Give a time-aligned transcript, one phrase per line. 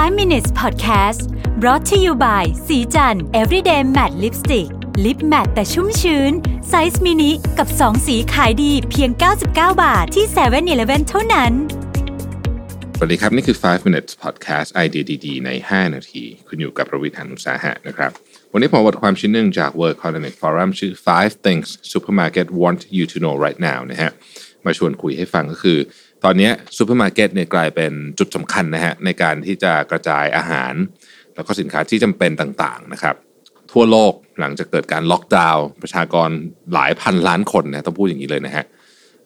[0.00, 1.22] 5 minutes podcast
[1.60, 4.68] brought to you by ศรีจันทร์ everyday matte lipstick
[5.04, 6.32] lip matte แต่ชุ่มชื้น
[6.68, 9.46] ไซส์มินิกับ 2 สีขายดีเพียง 99
[9.82, 11.52] บาทที่7-Eleven เท่านั้น
[12.96, 18.10] สวัสดีครับ นี่คือ 5 minutes podcast ไอเดียดีๆ ใน 5 นาที คุณอยู่กับผมรวิศ หาญอุตสาหะนะครับ
[18.52, 24.10] วันนี้ผมบทความชิ้นหนึ่งจาก World Economic Forum ชื่อ 5 things supermarket want you to know right now นะฮะ
[24.66, 25.78] มาชวนคุยให้ฟังก็คือ
[26.24, 30.74] ตอนนี้ซูเปอร์มาร์เก็ตเนี่ยกลายเป็นจุดสำคัญนะฮะในการที่จะกระจายอาหาร
[31.34, 33.16] แล้วก็สินค้าที่จำเป็นต่างๆนะครับ
[33.72, 36.28] ทั่วโลกหลังจากเกิดการล็อกดาวน์ประชากร
[36.74, 38.64] หลายพันล้านคนนะต้องพูดอย่างนี้เลยนะฮะ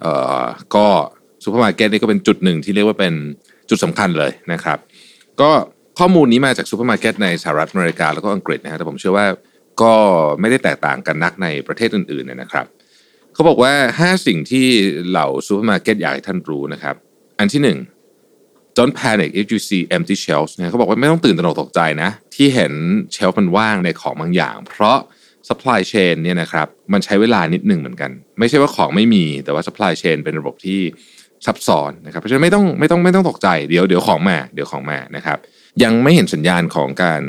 [0.00, 0.42] เอ่อ
[0.74, 0.86] ก็
[1.44, 3.14] ซูเปอร์มาร์เก็ตนี่ก็เป็นจุดหนึ่งที่เรียกว่าเป็น
[3.70, 4.78] จุดสำคัญเลยนะครับ
[5.40, 5.50] ก็
[5.98, 9.26] ข้อมูลนี้มาจากซูเปอร์มาร์เก็ตในสหรัฐอเมริกาแล้วก็อังกฤษนะฮะแต่ผมเชื่อว่า
[9.82, 9.94] ก็
[10.40, 12.66] ไม่ได้แตกต่างกันนักในประเทศอื่นๆนนะครับ
[13.34, 14.66] เขาบอกว่า 5 สิ่งที่
[15.08, 16.94] เหล่าซูเปอร์มาร์เก็ตอยากให้ท่านรู้นะครับ
[17.38, 22.72] อันที่ 1 don't panic if you see empty shelves นะเขาบอกว่าไม่ต้องตื่นตระหนกตกใจนะ ที่เห็น
[23.12, 24.98] shelf มันว่างในของบางอย่าง เพราะ
[25.48, 30.80] supply chain เนี่ยนะครับมันใช้เวลานิดหนึ่งเหมือนกัน ไม่ใช่ว่าของไม่มีแต่ว่า supply chain เป็นระบบที่
[31.46, 35.38] ซับซ้อนนะครับเพราะฉะนั้นไม่ต้องไม่ต้องไม่ต้องตกใจเดี๋ยวเดี๋ยวของมาเดี๋ยวของมานะครับ
[35.82, 37.22] ยังไม่เห็นสัญญาณของการ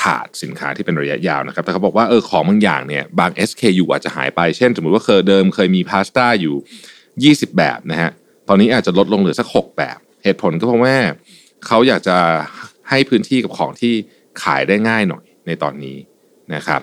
[0.00, 6.56] ขาดสินค้าที่เป็นระยะยาวนะครับ แต่เขาบอกว่าเออของบางอย่างเนี่ยบาง SKU อาจจะหายไป เช่น สมมติว่าเคยเดิมเคยมีพาสต้าอยู่
[7.46, 8.10] 20 แบบนะฮะ
[8.48, 10.96] ตอนนี้อาจจะลดลงเหลือสัก 6 แบบ เหตุผลก็เพราะว่า
[11.66, 12.16] เขาอยากจะ
[12.90, 13.94] ให้พื้นที่กับของที่
[14.42, 15.96] ขายได้ง่ายหน่อยในตอนนี้
[16.54, 16.80] นะครับ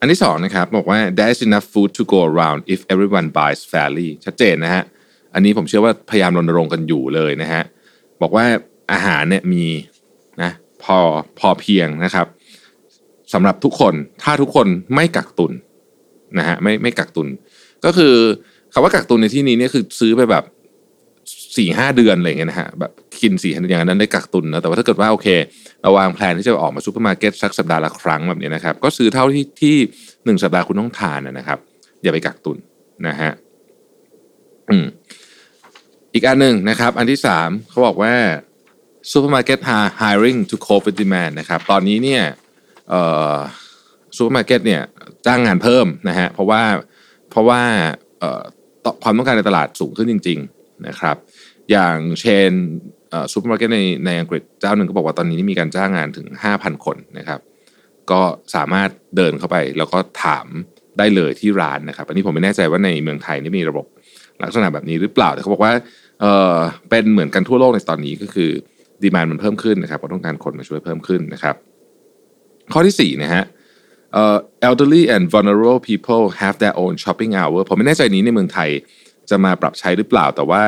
[0.00, 4.82] อันที่สองนะครับบอกว่า there's enough food to go around if everyone buys fairly ชัดเจนนะฮะ
[5.34, 7.62] อันนี้ผมเชื่อว่าพยายามรณรงค์กันอยู่เลยนะฮะ
[8.22, 8.46] บอกว่า
[8.92, 9.64] อาหารเนี่ยมี
[10.42, 10.50] นะ
[10.82, 10.96] พอ
[11.38, 12.26] พอเพียงนะครับ
[13.32, 15.52] สำหรับทุกคนถ้าทุกคนไม่กักตุน
[16.38, 17.28] นะฮะไม่ไม่กักตุน
[17.84, 18.14] ก็คือ
[18.72, 20.44] คำว่ากักตุนในที่นี้เนี่ยคือซื้อไปแบบ
[21.56, 25.28] สี่ห้าเดือนอะไรเงี้ยนะฮะแบบกินสี่อย่างนั้นได้กักตุนนะแต่ว่าถ้าเกิดว่าโอเค
[25.82, 29.76] เราวางแผนที่จะออกมาซูเปอร์มาร์เก็ตสักสัปดาห์ละครั้งแบบนี้นะครับก็ซื้อเท่าที่ที่
[30.24, 31.58] หนึ่งสัปดาห์คุณต้องทานนะนะครับ
[32.02, 32.58] อย่าไปกักตุน
[33.08, 33.30] นะฮะ
[34.70, 34.86] อืม
[36.14, 38.14] อีกอันหนึ่งนะครับ อันที่สามเขาบอกว่า
[39.10, 42.22] ซูเปอร์มาร์เก็ต are hiring to cope with demand นะครับตอนนี้เนี่ย
[44.16, 44.82] ซูเปอร์มาร์เก็ตเนี่ย
[45.26, 46.62] จ้างงานเพิ่มนะฮะเพราะว่า
[47.30, 47.60] เพราะว่า
[49.02, 51.16] ความต้องการในตลาดสูงขึ้นจริง ๆนะครับ
[51.70, 52.52] อย่าง chain
[53.32, 56.26] ซูเปอร์มาร์เก็ตในในอังกฤษเจ้าหนึ่งก็บอกว่าตอนนี้มีการจ้างงานถึง
[56.56, 57.40] 5,000 คนนะครับ
[58.10, 58.20] ก็
[58.54, 60.46] สามารถเดินเข้าไปแล้วก็ถาม
[60.98, 63.86] ได้เลยที่ร้านนะครับ อันนี้ผมไม่แน่ใจว่าในเมืองไทยนี่มีระบบ
[64.42, 65.72] ลักษณะแบบนี้หรือเปล่าแต่เขาบอกว่า
[66.20, 66.56] เออ
[66.90, 68.50] เป็นเหมือนกันทั่วโลกในตอนนี้ก็คือ
[69.02, 71.54] demand มันเพิ่มขึ้นนะครับก็ต้องการคนมาช่วยเพิ่มขึ้นนะครับ
[72.72, 73.44] ข้อที่4นะฮะ
[74.12, 74.36] เอ่อ
[74.68, 78.70] elderly and vulnerable people have their own shopping hour ผมไม่แน่ใจนี้ในเมืองไทย
[79.30, 80.62] จะมาปรับใช้หรือเปล่า แต่ว่า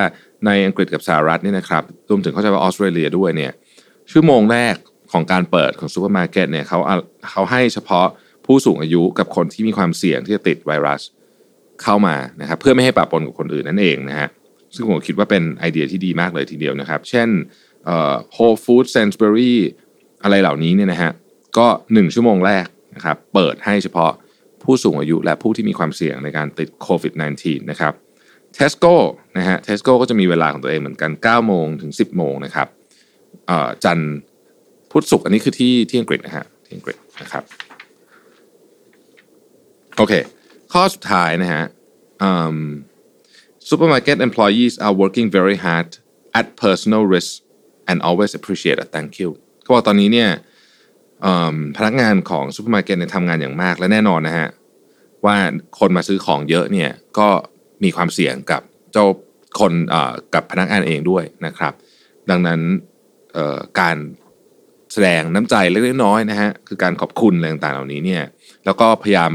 [0.47, 3.53] ในอังกฤษกับสหรัฐเนี่ยนะครับรวมถึงเข้าใจว่าออสเตรเลียด้วยเนี่ย
[4.13, 4.77] ชั่วโมงแรก
[5.13, 6.79] ของการเปิดของซูเปอร์มาร์เก็ตเนี่ยเขา
[7.31, 8.07] เขาให้เฉพาะ
[8.47, 11.03] ผู้สูงอายุกับคนที่มีความเสี่ยงที่จะติดไวรัส
[11.83, 14.29] เข้ามานะครับเพื่อไม่ให้ปะปนกับคนอื่นนั่นเองนะฮะ
[14.75, 17.29] ซึ่งผมคิดว่าเป็นไอเดียที่ดีมากเลยทีเดียวนะครับ เช่น
[17.87, 19.55] เอ่อ Whole Foods Sainsbury
[20.23, 21.13] อะไรเหล่านี้เนี่ยนะฮะ
[21.59, 22.67] ก็ 1 ชั่วโมงแรก
[22.97, 24.13] นะครับเปิดให้เฉพาะ
[24.63, 27.93] ผู้สูงอายุและผู้ที่มีความเสี่ยงในการติดโควิด -19 นะครับ
[28.57, 28.95] Tesco
[29.37, 32.69] นะฮะ Tesco ก็จะมีเวลาของตัวเองเหมือนกัน 9 โมงถึง 10 โมงนะครับ
[33.85, 34.15] จันทร์
[34.91, 37.43] พุธศุกร์อันนี้คือที่ที่อังกฤษนะฮะที่อังกฤษนะครับ
[39.97, 40.13] โอเค
[40.73, 41.63] ข้อสุดท้ายนะฮะ
[43.69, 45.89] supermarket employees are working very hard
[46.39, 47.31] at personal risk
[47.91, 49.31] and always appreciate a thank you
[49.63, 50.31] เขาบอกตอนนี้เนี่ย
[51.77, 54.49] พนักงานของซูเปอร์มาร์เก็ตเนี่ยทำงานอย่างมากและแน่นอนนะฮะ
[55.25, 55.37] ว่า
[55.79, 57.29] คนมาซื้อของเยอะเนี่ยก็
[57.85, 59.07] มีความเสี่ยงกับเจ้า
[59.59, 59.73] คน
[60.35, 61.73] กับพนักงานเองด้วยนะครับ
[62.31, 62.61] ดังนั้น
[63.81, 63.97] การ
[64.93, 68.23] แสดงน้ำใจเล็กน้อยนะฮะคือการขอบคุณอะไรต่างๆเหล่านี้เนี่ย
[68.65, 69.31] แล้วก็พยายาม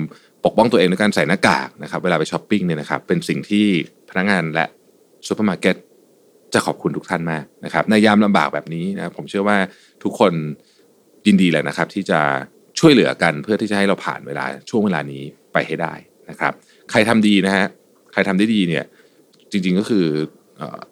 [0.45, 3.65] ปกป้องตัวเองด้วยการใส่หน้ากากนะครับ เวลาไปช้อปปิ้งเนี่ยนะครับเป็นสิ่งที่
[4.09, 4.65] พนักงานและ
[5.27, 5.75] ซูเปอร์มาร์เก็ต
[6.53, 9.57] จะขอบคุณทุกท่านมากนะครับ ในยามลำบากแบบนี้นะผมเชื่อว่า
[10.03, 10.33] ทุกคน
[11.27, 12.19] ยินดีแหละนะครับ ที่จะ
[12.79, 15.23] ช่วยเหลือกันเพื่อที่จะให้เราผ่านเวลาช่วงเวลานี้
[15.53, 15.93] ไปให้ได้
[16.29, 16.53] นะครับ
[16.91, 17.65] ใครทำดีนะฮะ
[18.13, 18.83] ใครทำได้ดีเนี่ย
[19.51, 20.05] จริงๆก็คือ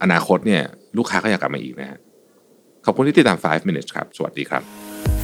[0.01, 0.63] อนาคตเนี่ย
[0.97, 1.99] ลูกค้าก็อยากกลับมาอีกนะฮะ
[2.85, 4.63] ขอบคุณที่ติดตาม 5 minutes ครับ สวัสดีครับ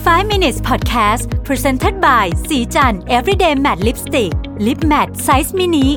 [0.06, 4.34] 5 minutes podcast presented by สีจัน everyday matte lipstick
[4.66, 5.88] lip matte size mini